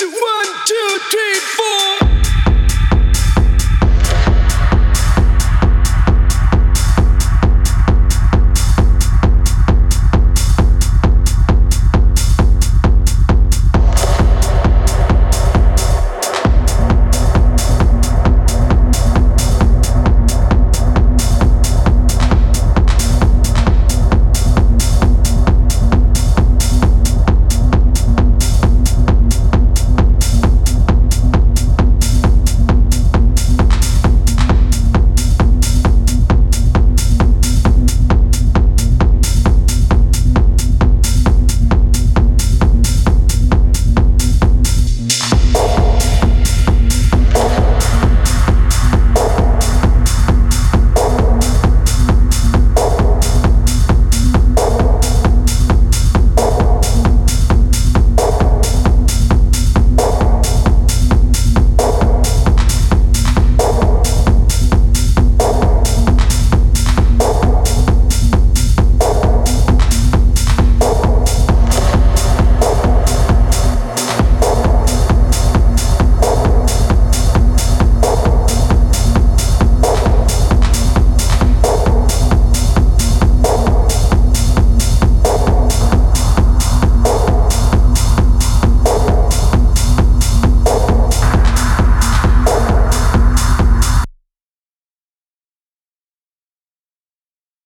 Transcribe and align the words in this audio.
One. 0.00 0.47